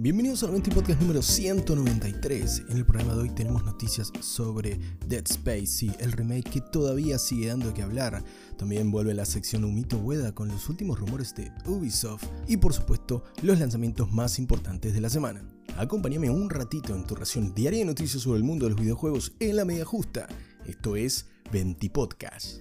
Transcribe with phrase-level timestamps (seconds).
[0.00, 2.62] Bienvenidos al 20 Podcast número 193.
[2.68, 7.18] En el programa de hoy tenemos noticias sobre Dead Space, sí, el remake que todavía
[7.18, 8.22] sigue dando que hablar.
[8.56, 13.24] También vuelve la sección Humito Hueda con los últimos rumores de Ubisoft y por supuesto
[13.42, 15.42] los lanzamientos más importantes de la semana.
[15.76, 19.32] Acompáñame un ratito en tu ración diaria de noticias sobre el mundo de los videojuegos
[19.40, 20.28] en la media justa.
[20.64, 22.60] Esto es 20 Podcast.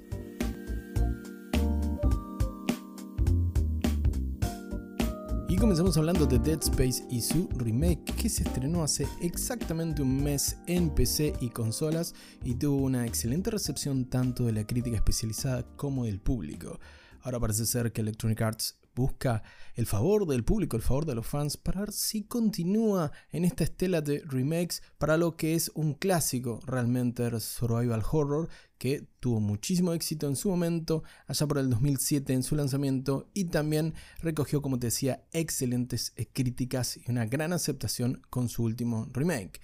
[5.57, 10.23] Y comenzamos hablando de Dead Space y su remake que se estrenó hace exactamente un
[10.23, 15.63] mes en PC y consolas y tuvo una excelente recepción tanto de la crítica especializada
[15.75, 16.79] como del público.
[17.21, 19.43] Ahora parece ser que Electronic Arts busca
[19.75, 23.63] el favor del público, el favor de los fans, para ver si continúa en esta
[23.63, 29.93] estela de remakes para lo que es un clásico realmente survival horror que tuvo muchísimo
[29.93, 34.79] éxito en su momento, allá por el 2007 en su lanzamiento y también recogió, como
[34.79, 39.61] te decía, excelentes críticas y una gran aceptación con su último remake.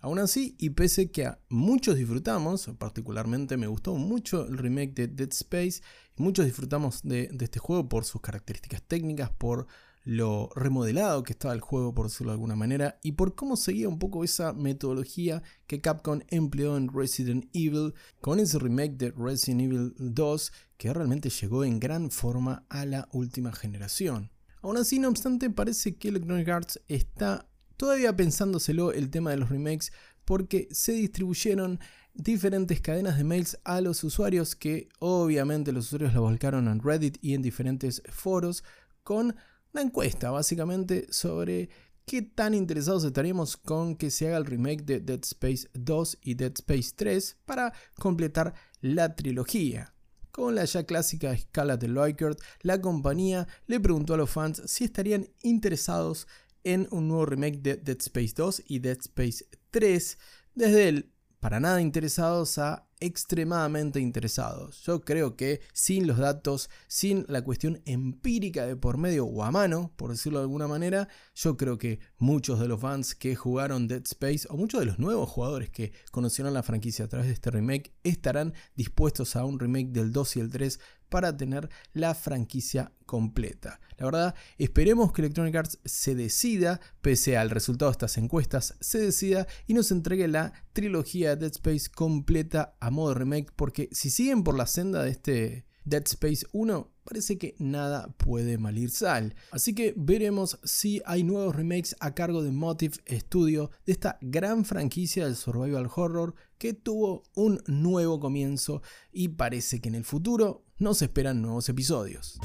[0.00, 5.08] Aún así, y pese que a muchos disfrutamos, particularmente me gustó mucho el remake de
[5.08, 5.82] Dead Space,
[6.16, 9.66] muchos disfrutamos de, este juego por sus características técnicas, por
[10.04, 13.88] lo remodelado que estaba el juego, por decirlo de alguna manera, y por cómo seguía
[13.88, 19.62] un poco esa metodología que Capcom empleó en Resident Evil, con ese remake de Resident
[19.62, 24.30] Evil 2, que realmente llegó en gran forma a la última generación.
[24.62, 29.48] Aún así, no obstante, parece que Electronic Arts está todavía pensándoselo el tema de los
[29.48, 29.90] remakes
[30.26, 31.80] porque se distribuyeron
[32.12, 37.16] diferentes cadenas de mails a los usuarios que obviamente los usuarios lo volcaron en Reddit
[37.22, 38.64] y en diferentes foros
[39.02, 39.36] con
[39.72, 41.70] una encuesta básicamente sobre
[42.04, 46.34] qué tan interesados estaríamos con que se haga el remake de Dead Space 2 y
[46.34, 49.94] Dead Space 3 para completar la trilogía.
[50.32, 54.84] Con la ya clásica escala de Loikert, la compañía le preguntó a los fans si
[54.84, 56.26] estarían interesados
[56.68, 60.18] en un nuevo remake de Dead Space 2 y Dead Space 3,
[60.54, 64.82] desde el para nada interesados a extremadamente interesados.
[64.82, 69.50] Yo creo que sin los datos, sin la cuestión empírica de por medio o a
[69.50, 73.86] mano, por decirlo de alguna manera, yo creo que muchos de los fans que jugaron
[73.86, 77.34] Dead Space o muchos de los nuevos jugadores que conocieron la franquicia a través de
[77.34, 82.14] este remake estarán dispuestos a un remake del 2 y el 3 para tener la
[82.14, 83.80] franquicia completa.
[83.96, 88.98] La verdad, esperemos que Electronic Arts se decida, pese al resultado de estas encuestas, se
[88.98, 94.44] decida y nos entregue la trilogía Dead Space completa a modo remake, porque si siguen
[94.44, 99.34] por la senda de este Dead Space 1, parece que nada puede malir sal.
[99.50, 104.66] Así que veremos si hay nuevos remakes a cargo de Motive Studio de esta gran
[104.66, 110.64] franquicia del survival horror que tuvo un nuevo comienzo y parece que en el futuro
[110.78, 112.38] nos esperan nuevos episodios.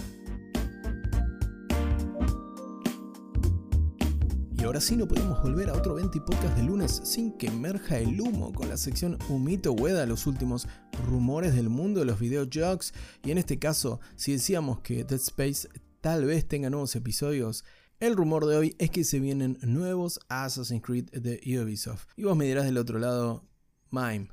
[4.57, 7.97] Y ahora sí no podemos volver a otro 20 podcast de lunes sin que emerja
[7.97, 10.69] el humo con la sección Humito Hueda, los últimos
[11.07, 12.93] rumores del mundo de los videojuegos.
[13.23, 15.67] Y en este caso, si decíamos que Dead Space
[16.01, 17.63] tal vez tenga nuevos episodios,
[17.99, 22.07] el rumor de hoy es que se vienen nuevos Assassin's Creed de Ubisoft.
[22.17, 23.47] Y vos me dirás del otro lado,
[23.91, 24.29] Mime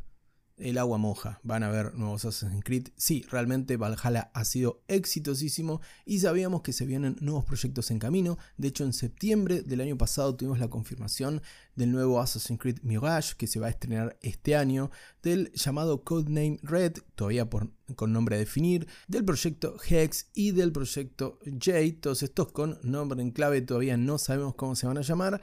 [0.63, 1.41] el agua moja.
[1.43, 2.89] Van a ver nuevos Assassin's Creed.
[2.97, 8.39] Sí, realmente Valhalla ha sido exitosísimo y sabíamos que se vienen nuevos proyectos en camino.
[8.57, 11.43] De hecho, en septiembre del año pasado tuvimos la confirmación
[11.75, 14.91] del nuevo Assassin's Creed Mirage que se va a estrenar este año,
[15.23, 20.73] del llamado Codename Red, todavía por, con nombre a definir, del proyecto Hex y del
[20.73, 21.93] proyecto Jade.
[22.01, 25.41] Todos estos con nombre en clave, todavía no sabemos cómo se van a llamar.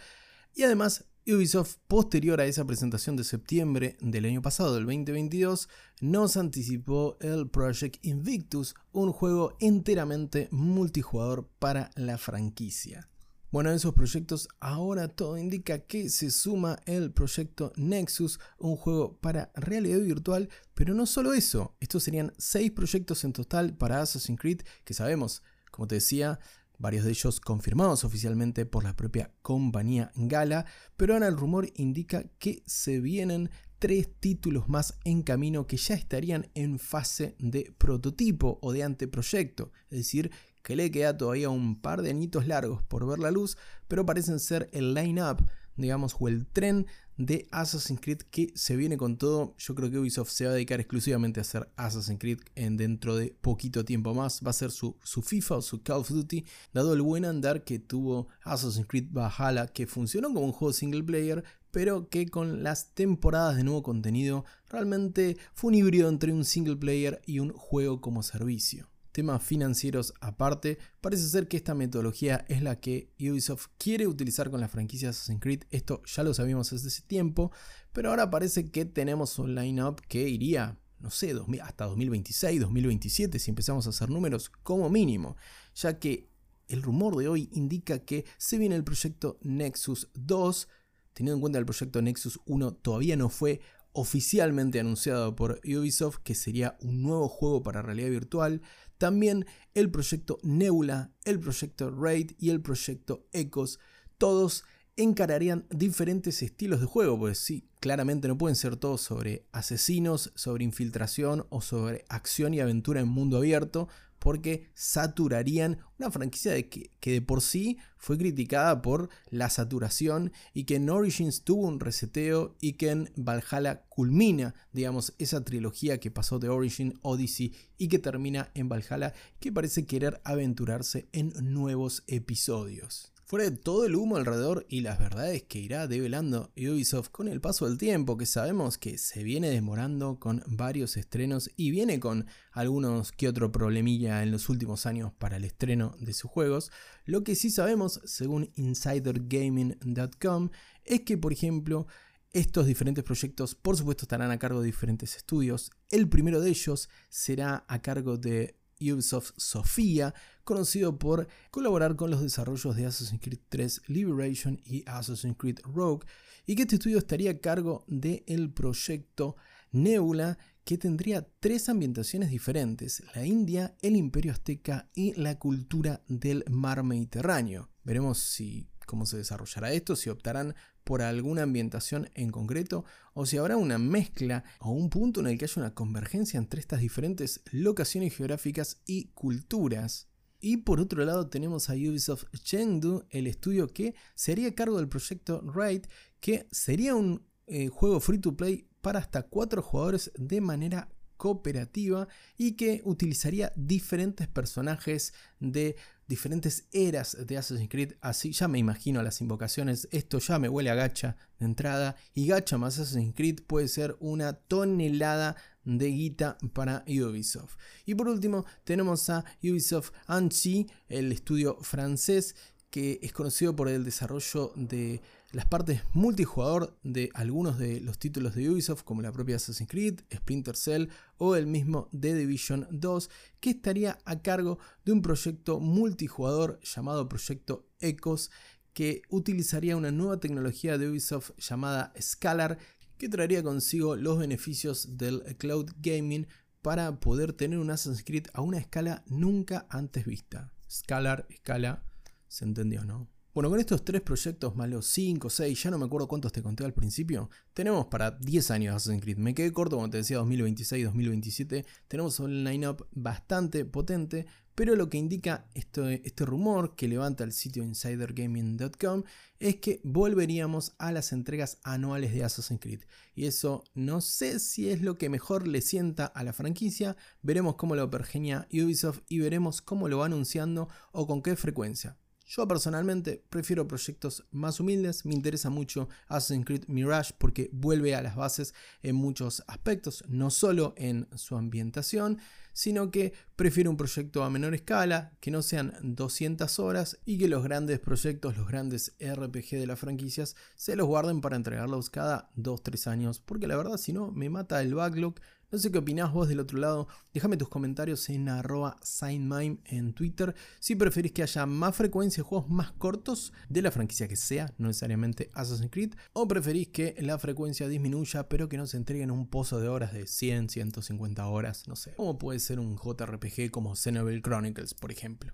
[0.53, 5.68] Y además Ubisoft, posterior a esa presentación de septiembre del año pasado, del 2022,
[6.00, 13.10] nos anticipó el Project Invictus, un juego enteramente multijugador para la franquicia.
[13.52, 19.18] Bueno, en esos proyectos ahora todo indica que se suma el proyecto Nexus, un juego
[19.20, 24.40] para realidad virtual, pero no solo eso, estos serían seis proyectos en total para Assassin's
[24.40, 26.40] Creed que sabemos, como te decía,
[26.78, 30.66] varios de ellos confirmados oficialmente por la propia compañía Gala,
[30.96, 35.96] pero ahora el rumor indica que se vienen tres títulos más en camino que ya
[35.96, 40.32] estarían en fase de prototipo o de anteproyecto, es decir,
[40.64, 43.58] que le queda todavía un par de añitos largos por ver la luz,
[43.88, 45.38] pero parecen ser el line-up,
[45.78, 49.55] digamos, o el tren de Assassin's Creed que se viene con todo.
[49.58, 53.16] Yo creo que Ubisoft se va a dedicar exclusivamente a hacer Assassin's Creed en dentro
[53.16, 54.41] de poquito tiempo más.
[54.46, 57.64] Va a ser su, su FIFA o su Call of Duty, dado el buen andar
[57.64, 62.64] que tuvo Assassin's Creed Valhalla, que funcionó como un juego single player, pero que con
[62.64, 67.52] las temporadas de nuevo contenido realmente fue un híbrido entre un single player y un
[67.52, 68.90] juego como servicio.
[69.17, 74.61] Temas financieros aparte, parece ser que esta metodología es la que Ubisoft quiere utilizar con
[74.61, 75.64] la franquicia Assassin's Creed.
[75.72, 77.52] Esto ya lo sabíamos desde ese tiempo,
[77.93, 83.49] pero ahora parece que tenemos un line-up que iría, no sé, hasta 2026, 2027, si
[83.49, 85.35] empezamos a hacer números como mínimo,
[85.73, 86.29] ya que
[86.67, 90.67] el rumor de hoy indica que se viene el proyecto Nexus 2,
[91.13, 93.61] teniendo en cuenta el proyecto Nexus 1 todavía no fue
[93.97, 98.61] oficialmente anunciado por Ubisoft, que sería un nuevo juego para realidad virtual,
[98.99, 103.79] también el proyecto Nebula, el proyecto Raid y el proyecto Ecos,
[104.20, 104.66] todos
[104.97, 110.64] encararían diferentes estilos de juego, pues sí, claramente no pueden ser todos sobre asesinos, sobre
[110.64, 113.88] infiltración o sobre acción y aventura en mundo abierto,
[114.19, 120.75] porque saturarían una franquicia que, de por sí fue criticada por la saturación y que
[120.75, 126.40] en Origins tuvo un reseteo y que en Valhalla culmina, digamos, esa trilogía que pasó
[126.40, 133.13] de Origin, Odyssey y que termina en Valhalla, que parece querer aventurarse en nuevos episodios.
[133.29, 137.41] Fuera de todo el humo alrededor y las verdades que irá develando Ubisoft con el
[137.41, 142.26] paso del tiempo, que sabemos que se viene demorando con varios estrenos y viene con
[142.53, 146.72] algunos que otro problemilla en los últimos años para el estreno de sus juegos,
[147.03, 150.50] lo que sí sabemos, según insidergaming.com,
[150.85, 151.85] es que, por ejemplo,
[152.32, 155.72] estos diferentes proyectos, por supuesto, estarán a cargo de diferentes estudios.
[155.90, 160.14] El primero de ellos será a cargo de Ubisoft Sofía,
[160.44, 166.06] conocido por colaborar con los desarrollos de Assassin's Creed 3 Liberation y Assassin's Creed Rogue,
[166.46, 169.35] y que este estudio estaría a cargo del proyecto
[169.72, 176.44] Nebula, que tendría tres ambientaciones diferentes, la India, el Imperio Azteca y la cultura del
[176.50, 177.70] mar Mediterráneo.
[177.84, 183.37] Veremos si cómo se desarrollará esto, si optarán por alguna ambientación en concreto o si
[183.37, 187.41] habrá una mezcla o un punto en el que haya una convergencia entre estas diferentes
[187.51, 190.07] locaciones geográficas y culturas.
[190.39, 195.41] Y por otro lado tenemos a Ubisoft Chengdu, el estudio que sería cargo del proyecto
[195.41, 195.85] Raid,
[196.19, 202.07] que sería un eh, juego free to play para hasta cuatro jugadores de manera cooperativa
[202.37, 205.75] y que utilizaría diferentes personajes de
[206.08, 207.94] diferentes eras de Assassin's Creed.
[208.02, 209.88] Así ya me imagino las invocaciones.
[209.92, 211.96] Esto ya me huele a gacha de entrada.
[212.14, 217.58] Y gacha más Assassin's Creed puede ser una tonelada de guita para Ubisoft.
[217.86, 222.36] Y por último tenemos a Ubisoft Annecy, el estudio francés
[222.69, 228.35] que es conocido por el desarrollo de las partes multijugador de algunos de los títulos
[228.35, 230.87] de Ubisoft, como la propia Assassin's Creed, Splinter Cell
[231.17, 233.09] o el mismo The Division 2,
[233.40, 238.31] que estaría a cargo de un proyecto multijugador llamado Proyecto Ecos,
[238.73, 242.59] que utilizaría una nueva tecnología de Ubisoft llamada Scalar,
[242.97, 246.28] que traería consigo los beneficios del cloud gaming
[246.61, 250.52] para poder tener un Assassin's Creed a una escala nunca antes vista.
[250.70, 251.84] Scalar, escala,
[252.28, 253.09] se entendió, ¿no?
[253.38, 256.41] Bueno, con estos tres proyectos, más los 5, 6, ya no me acuerdo cuántos te
[256.41, 259.18] conté al principio, tenemos para 10 años Assassin's Creed.
[259.18, 261.63] Me quedé corto como te decía 2026, 2027.
[261.88, 264.25] Tenemos un line-up bastante potente,
[264.56, 269.03] pero lo que indica este, este rumor que levanta el sitio insidergaming.com
[269.38, 272.86] es que volveríamos a las entregas anuales de Assassin's Creed.
[273.13, 276.98] Y eso no sé si es lo que mejor le sienta a la franquicia.
[277.22, 281.98] Veremos cómo lo pergenia Ubisoft y veremos cómo lo va anunciando o con qué frecuencia.
[282.29, 288.01] Yo personalmente prefiero proyectos más humildes, me interesa mucho Assassin's Creed Mirage porque vuelve a
[288.01, 288.53] las bases
[288.84, 292.19] en muchos aspectos, no solo en su ambientación,
[292.51, 297.29] sino que prefiero un proyecto a menor escala, que no sean 200 horas y que
[297.29, 302.29] los grandes proyectos, los grandes RPG de las franquicias, se los guarden para entregarlos cada
[302.36, 305.15] 2-3 años, porque la verdad si no me mata el backlog,
[305.50, 306.88] no sé qué opinás vos del otro lado.
[307.13, 310.36] Déjame tus comentarios en arroba signmime en Twitter.
[310.60, 314.54] Si preferís que haya más frecuencia de juegos más cortos de la franquicia que sea,
[314.58, 315.94] no necesariamente Assassin's Creed.
[316.13, 319.94] O preferís que la frecuencia disminuya, pero que no se entreguen un pozo de horas
[319.94, 321.68] de 100, 150 horas.
[321.68, 321.94] No sé.
[321.96, 325.32] Como puede ser un JRPG como Xenoblade Chronicles, por ejemplo.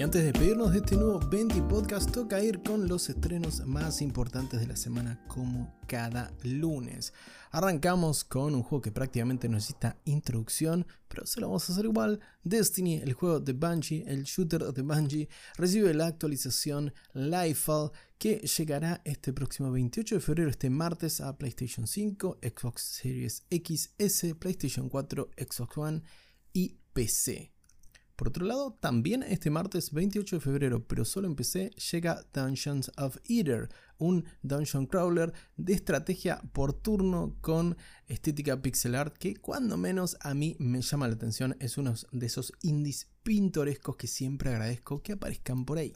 [0.00, 4.00] Y antes de pedirnos de este nuevo 20 podcast, toca ir con los estrenos más
[4.00, 7.12] importantes de la semana como cada lunes.
[7.50, 12.18] Arrancamos con un juego que prácticamente necesita introducción, pero se lo vamos a hacer igual.
[12.42, 15.28] Destiny, el juego de Bungie, el shooter de Bungie,
[15.58, 21.86] recibe la actualización Lightfall que llegará este próximo 28 de febrero, este martes, a PlayStation
[21.86, 26.02] 5, Xbox Series XS, PlayStation 4, Xbox One
[26.54, 27.52] y PC.
[28.20, 32.92] Por otro lado, también este martes 28 de febrero, pero solo en PC, llega Dungeons
[32.98, 39.78] of Eater, un dungeon crawler de estrategia por turno con estética pixel art que cuando
[39.78, 44.50] menos a mí me llama la atención, es uno de esos indies pintorescos que siempre
[44.50, 45.94] agradezco que aparezcan por ahí.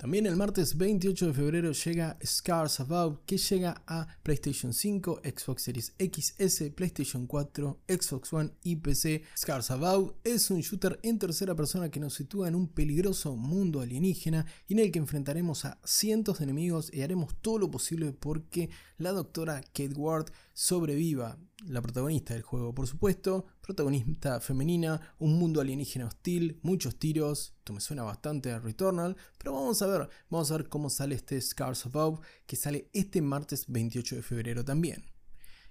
[0.00, 5.62] También el martes 28 de febrero llega Scars Above, que llega a PlayStation 5, Xbox
[5.62, 9.24] Series XS, PlayStation 4, Xbox One y PC.
[9.36, 13.82] Scars Above es un shooter en tercera persona que nos sitúa en un peligroso mundo
[13.82, 18.70] alienígena en el que enfrentaremos a cientos de enemigos y haremos todo lo posible porque
[18.96, 20.30] la doctora Kate Ward
[20.60, 21.38] sobreviva.
[21.64, 27.72] La protagonista del juego, por supuesto, protagonista femenina, un mundo alienígena hostil, muchos tiros, esto
[27.72, 31.40] me suena bastante a Returnal, pero vamos a ver, vamos a ver cómo sale este
[31.40, 35.06] Scars Above, que sale este martes 28 de febrero también.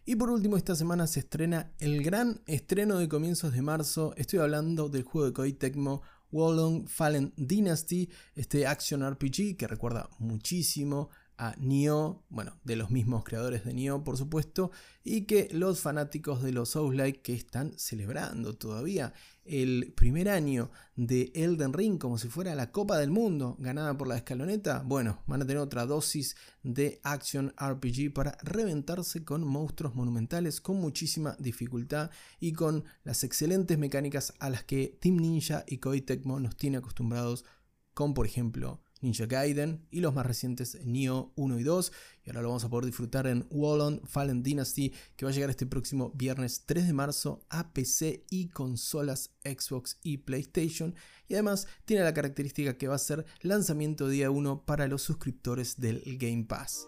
[0.05, 4.15] Y por último, esta semana se estrena el gran estreno de comienzos de marzo.
[4.17, 10.09] Estoy hablando del juego de Koei Tecmo Wolong Fallen Dynasty, este action RPG que recuerda
[10.17, 14.71] muchísimo a Nioh, bueno, de los mismos creadores de Nioh, por supuesto,
[15.05, 19.13] y que los fanáticos de los Souls-like que están celebrando todavía
[19.45, 24.09] el primer año de Elden Ring como si fuera la Copa del Mundo ganada por
[24.09, 29.95] la escaloneta, bueno, van a tener otra dosis de action RPG para reventarse con monstruos
[29.95, 35.77] monumentales con muchísima dificultad y con las excelentes mecánicas a las que Team Ninja y
[35.77, 37.45] Koei Tecmo nos tiene acostumbrados
[37.93, 41.91] con por ejemplo Ninja Gaiden y los más recientes Nioh 1 y 2.
[42.25, 45.49] Y ahora lo vamos a poder disfrutar en Wallon Fallen Dynasty, que va a llegar
[45.49, 50.95] este próximo viernes 3 de marzo a PC y consolas Xbox y PlayStation.
[51.27, 55.79] Y además tiene la característica que va a ser lanzamiento día 1 para los suscriptores
[55.79, 56.85] del Game Pass.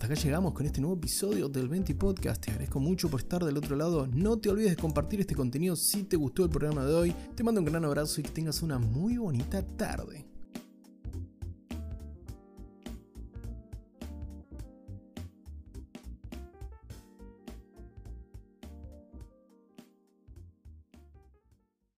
[0.00, 2.42] Hasta acá llegamos con este nuevo episodio del 20 Podcast.
[2.42, 4.06] Te agradezco mucho por estar del otro lado.
[4.06, 7.14] No te olvides de compartir este contenido si te gustó el programa de hoy.
[7.34, 10.29] Te mando un gran abrazo y que tengas una muy bonita tarde.